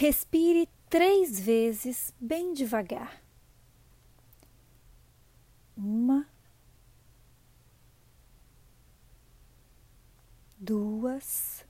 Respire 0.00 0.66
três 0.88 1.38
vezes 1.38 2.10
bem 2.18 2.54
devagar. 2.54 3.22
Uma, 5.76 6.26
duas, 10.56 11.66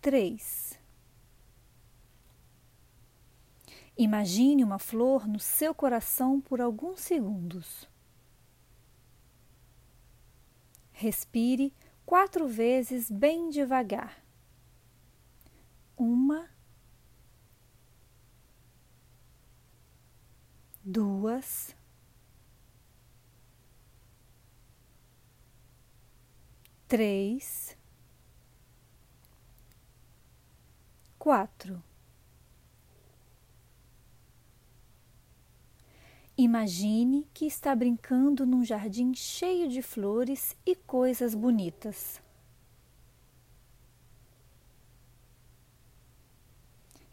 três. 0.00 0.80
Imagine 3.98 4.64
uma 4.64 4.78
flor 4.78 5.28
no 5.28 5.38
seu 5.38 5.74
coração 5.74 6.40
por 6.40 6.58
alguns 6.58 7.00
segundos. 7.00 7.86
Respire 10.90 11.70
quatro 12.06 12.48
vezes 12.48 13.10
bem 13.10 13.50
devagar. 13.50 14.26
Uma, 15.98 16.48
duas, 20.84 21.74
três, 26.86 27.76
quatro. 31.18 31.82
Imagine 36.38 37.28
que 37.34 37.44
está 37.44 37.74
brincando 37.74 38.46
num 38.46 38.64
jardim 38.64 39.12
cheio 39.12 39.68
de 39.68 39.82
flores 39.82 40.56
e 40.64 40.74
coisas 40.74 41.34
bonitas. 41.34 42.20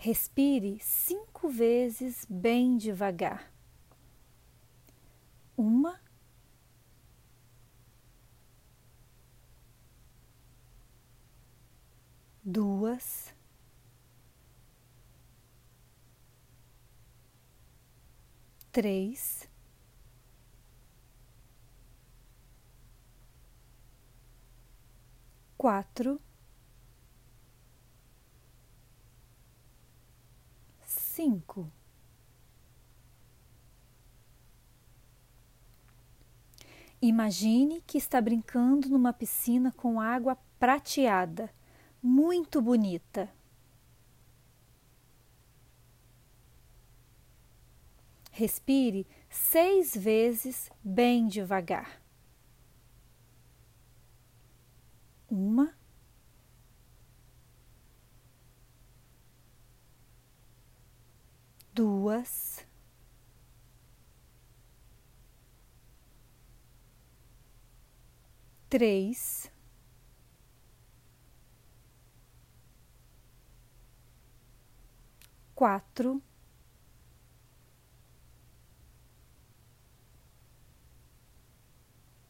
Respire 0.06 0.78
cinco 0.82 1.50
vezes 1.50 2.28
bem 2.30 2.78
devagar. 2.78 3.52
Uma, 5.58 6.00
duas, 12.44 13.34
três, 18.72 19.50
quatro, 25.58 26.22
cinco. 31.16 31.72
Imagine 37.02 37.82
que 37.88 37.98
está 37.98 38.20
brincando 38.20 38.90
numa 38.90 39.14
piscina 39.14 39.72
com 39.72 40.02
água 40.02 40.36
prateada, 40.60 41.50
muito 42.04 42.62
bonita. 42.62 43.30
Respire 48.32 49.08
seis 49.30 49.96
vezes 49.96 50.70
bem 50.84 51.28
devagar. 51.28 52.02
Uma, 55.30 55.74
duas, 61.76 62.66
três, 68.70 69.50
quatro, 75.56 76.22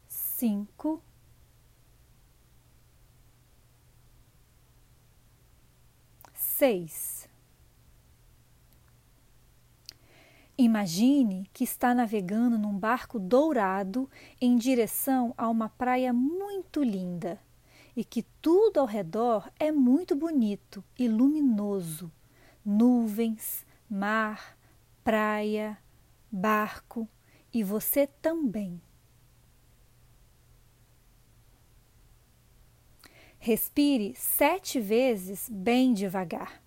cinco, 0.08 1.02
seis. 6.34 7.28
Imagine 10.58 11.50
que 11.52 11.64
está 11.64 11.94
navegando 11.94 12.58
num 12.58 12.78
barco 12.78 13.20
dourado 13.20 14.10
em 14.40 14.56
direção 14.56 15.34
a 15.38 15.50
uma 15.50 15.68
praia 15.68 16.14
muito 16.14 16.82
linda 16.82 17.40
e 17.96 18.04
que 18.04 18.24
tudo 18.42 18.80
ao 18.80 18.86
redor 18.86 19.52
é 19.60 19.72
muito 19.72 20.16
bonito 20.16 20.84
e 20.98 21.08
luminoso 21.08 22.12
nuvens, 22.66 23.66
mar, 23.88 24.58
praia, 25.04 25.78
barco 26.32 27.08
e 27.54 27.64
você 27.64 28.08
também. 28.08 28.82
Respire 33.38 34.16
sete 34.16 34.80
vezes 34.80 35.48
bem 35.52 35.94
devagar. 35.94 36.64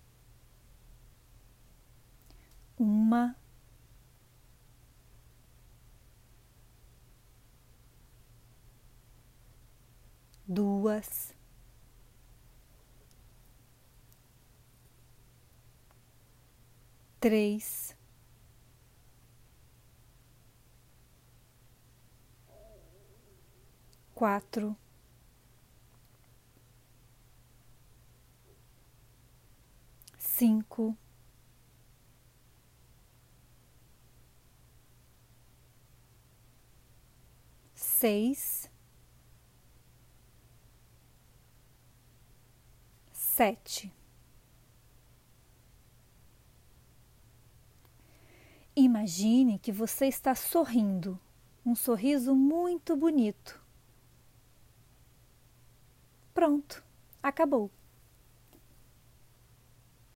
Uma, 2.77 3.35
duas, 10.89 11.35
três, 17.19 17.95
quatro, 24.13 24.75
cinco, 30.17 30.95
seis, 37.73 38.58
sete. 43.39 43.89
Imagine 48.75 49.57
que 49.57 49.71
você 49.71 50.07
está 50.07 50.35
sorrindo, 50.35 51.17
um 51.65 51.73
sorriso 51.73 52.35
muito 52.35 52.97
bonito. 52.97 53.63
Pronto, 56.33 56.83
acabou. 57.23 57.71